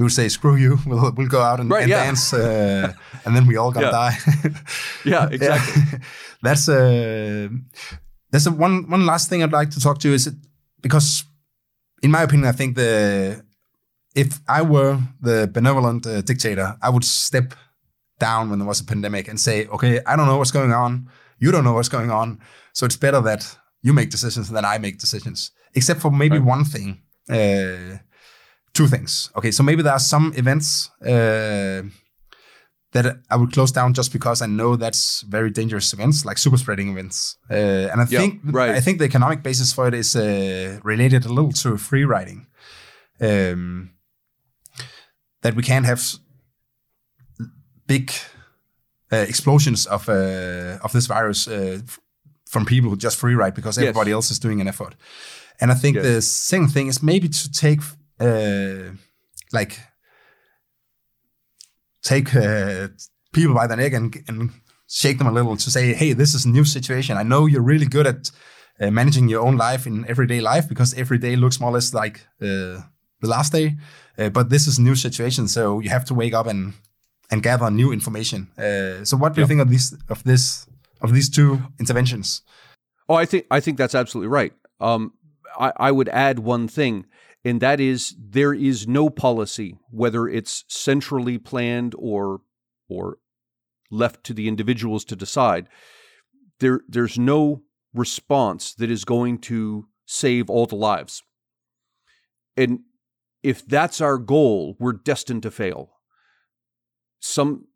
[0.00, 0.78] we would say screw you.
[0.86, 2.04] We'll we'll go out and, right, and yeah.
[2.04, 2.92] dance, uh,
[3.24, 4.00] and then we all gonna yeah.
[4.02, 4.16] die.
[5.04, 5.82] yeah, exactly.
[5.92, 5.98] Yeah.
[6.42, 7.48] that's a uh,
[8.30, 10.34] that's a one one last thing I'd like to talk to you is it,
[10.80, 11.24] because,
[12.02, 13.44] in my opinion, I think the
[14.14, 17.54] if I were the benevolent uh, dictator, I would step
[18.18, 21.10] down when there was a pandemic and say, okay, I don't know what's going on.
[21.38, 22.38] You don't know what's going on.
[22.72, 26.54] So it's better that you make decisions than I make decisions, except for maybe right.
[26.54, 27.02] one thing.
[27.28, 27.98] Uh,
[28.72, 29.30] two things.
[29.36, 31.82] Okay, so maybe there are some events uh,
[32.92, 36.56] that I would close down just because I know that's very dangerous events, like super
[36.56, 37.36] spreading events.
[37.50, 38.70] Uh, and I yep, think right.
[38.70, 42.46] I think the economic basis for it is uh, related a little to free riding.
[43.20, 43.90] Um,
[45.42, 46.02] that we can't have
[47.86, 48.12] big
[49.12, 51.80] uh, explosions of uh, of this virus uh,
[52.46, 54.14] from people who just free ride because everybody yes.
[54.14, 54.94] else is doing an effort.
[55.60, 56.04] And I think yes.
[56.04, 57.80] the second thing is maybe to take
[58.20, 58.92] uh,
[59.52, 59.80] like
[62.02, 62.88] take uh,
[63.32, 64.50] people by the neck and, and
[64.88, 67.16] shake them a little to say, hey, this is a new situation.
[67.16, 68.30] I know you're really good at
[68.80, 71.94] uh, managing your own life in everyday life because every day looks more or less
[71.94, 72.82] like uh,
[73.20, 73.76] the last day.
[74.18, 76.74] Uh, but this is a new situation, so you have to wake up and
[77.30, 78.48] and gather new information.
[78.58, 79.44] Uh, so, what do yep.
[79.44, 80.66] you think of this of this
[81.00, 82.42] of these two interventions?
[83.08, 84.52] Oh, I think I think that's absolutely right.
[84.80, 85.12] Um,
[85.58, 87.06] I, I would add one thing,
[87.44, 92.42] and that is there is no policy, whether it's centrally planned or
[92.88, 93.18] or
[93.90, 95.68] left to the individuals to decide.
[96.60, 97.62] There, there's no
[97.94, 101.22] response that is going to save all the lives.
[102.56, 102.80] And
[103.42, 105.92] if that's our goal, we're destined to fail.
[107.20, 107.66] Some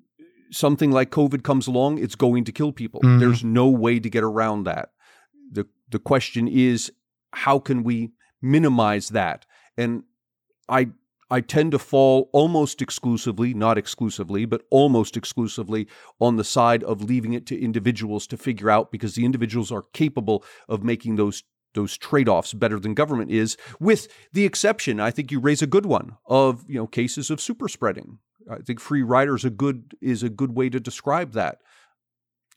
[0.50, 3.00] something like COVID comes along, it's going to kill people.
[3.00, 3.18] Mm.
[3.18, 4.90] There's no way to get around that.
[5.50, 6.92] The the question is
[7.32, 8.12] how can we
[8.42, 9.46] minimize that?
[9.76, 10.04] And
[10.68, 10.88] I
[11.30, 15.88] I tend to fall almost exclusively, not exclusively, but almost exclusively
[16.20, 19.84] on the side of leaving it to individuals to figure out because the individuals are
[19.92, 25.32] capable of making those those trade-offs better than government is with the exception I think
[25.32, 28.18] you raise a good one of you know cases of super spreading.
[28.48, 31.58] I think free riders a good is a good way to describe that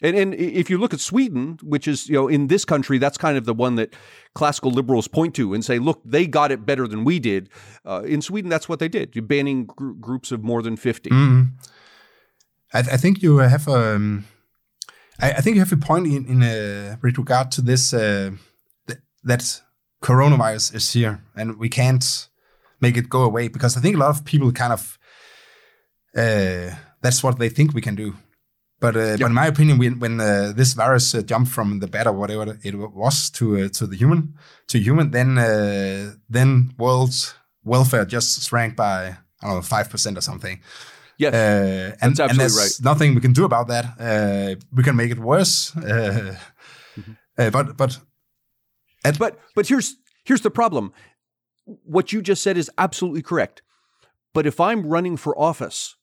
[0.01, 3.17] and, and if you look at Sweden, which is, you know, in this country, that's
[3.17, 3.95] kind of the one that
[4.35, 7.49] classical liberals point to and say, look, they got it better than we did.
[7.83, 9.27] Uh, in Sweden, that's what they did.
[9.27, 11.09] Banning gr- groups of more than 50.
[11.09, 11.49] Mm.
[12.73, 14.25] I, th- I, think you have a, um,
[15.19, 18.31] I, I, think you have a point in, in uh, with regard to this, uh,
[18.85, 19.61] th- that
[20.03, 22.27] coronavirus is here and we can't
[22.79, 24.99] make it go away because I think a lot of people kind of,
[26.15, 28.15] uh, that's what they think we can do
[28.79, 29.19] but, uh, yep.
[29.19, 32.13] but in my opinion, when, when uh, this virus uh, jumped from the bat or
[32.13, 34.35] whatever it was to uh, to the human
[34.67, 40.17] to human, then uh, then world's welfare just shrank by I don't know five percent
[40.17, 40.61] or something.
[41.17, 42.85] Yes, uh, and, that's absolutely and there's right.
[42.85, 44.57] nothing we can do about that.
[44.71, 47.13] we can make it worse, mm-hmm.
[47.35, 47.99] but but
[49.03, 50.93] at, but but here's here's the problem.
[51.65, 53.63] What you just said is absolutely correct.
[54.33, 55.95] But if I'm running for office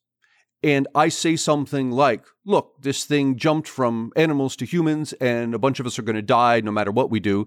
[0.64, 5.58] and I say something like, look, this thing jumped from animals to humans, and a
[5.58, 7.46] bunch of us are going to die no matter what we do,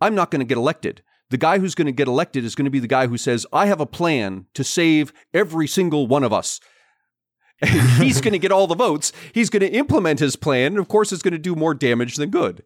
[0.00, 1.02] I'm not going to get elected.
[1.28, 3.46] The guy who's going to get elected is going to be the guy who says,
[3.52, 6.60] I have a plan to save every single one of us.
[7.62, 9.12] And he's going to get all the votes.
[9.32, 10.72] He's going to implement his plan.
[10.72, 12.62] And of course, it's going to do more damage than good.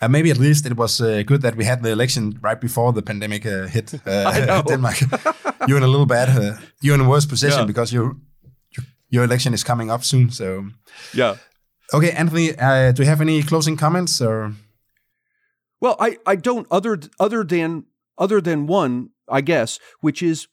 [0.00, 2.92] Uh, maybe at least it was uh, good that we had the election right before
[2.92, 4.96] the pandemic uh, hit uh, Denmark.
[5.68, 7.66] you're in a little bad, uh, you're in a worse position yeah.
[7.66, 8.16] because you're
[9.14, 10.30] your election is coming up soon.
[10.30, 10.66] So
[11.14, 11.36] yeah.
[11.92, 14.52] Okay, Antony, uh, do you have any closing comments or?
[15.80, 17.84] Well, I, I don't other other than
[18.18, 20.48] other than one, I guess, which is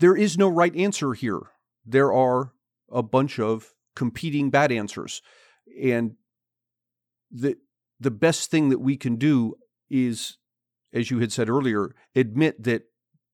[0.00, 1.40] there is no right answer here.
[1.84, 2.52] There are
[2.90, 5.20] a bunch of competing bad answers,
[5.82, 6.14] and
[7.30, 7.56] the
[8.00, 9.56] the best thing that we can do
[9.90, 10.38] is,
[10.94, 12.84] as you had said earlier, admit that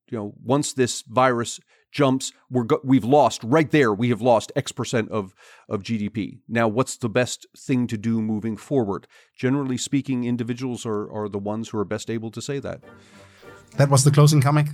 [0.09, 1.61] you know once this virus
[1.99, 3.91] jumps, we're go- we've lost right there.
[4.03, 5.25] We have lost X percent of
[5.73, 6.17] of GDP.
[6.47, 9.01] Now, what's the best thing to do moving forward?
[9.43, 12.79] Generally speaking, individuals are are the ones who are best able to say that.
[13.77, 14.67] That was the closing comic.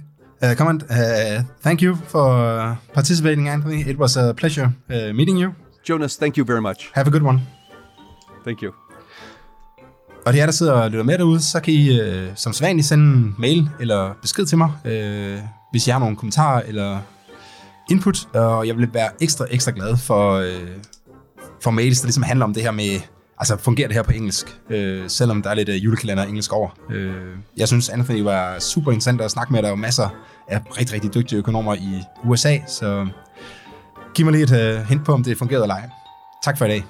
[0.44, 0.84] Uh, comment.
[0.84, 3.82] Uh, thank you for participating, Antony.
[3.92, 5.50] It was a pleasure uh, meeting you.
[5.88, 6.90] Jonas, thank you very much.
[6.94, 7.40] Have a good one.
[8.44, 8.72] Thank you.
[10.26, 12.88] Og det er der sidder og lytter med derude, så kan I øh, som sædvanligt
[12.88, 15.40] sende en mail eller besked til mig, øh,
[15.72, 17.00] hvis I har nogle kommentarer eller
[17.92, 18.36] input.
[18.36, 20.70] Og jeg vil være ekstra, ekstra glad for, øh,
[21.62, 23.00] for mails, der ligesom handler om det her med,
[23.40, 26.70] altså fungerer det her på engelsk, øh, selvom der er lidt øh, julekalender engelsk over.
[26.92, 29.62] Øh, jeg synes, Anthony var super interessant at snakke med.
[29.62, 30.10] Der er jo masser
[30.48, 33.08] af rigtig, rigtig dygtige økonomer i USA, så
[34.14, 35.90] giv mig lige et øh, hint på, om det fungerede eller ej.
[36.44, 36.84] Tak for i dag.